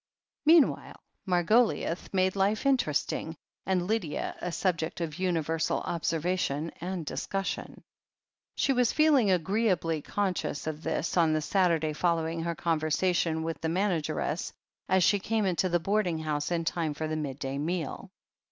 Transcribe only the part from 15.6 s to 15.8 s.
the